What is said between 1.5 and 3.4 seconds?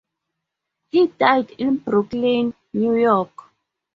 in Brooklyn, New York.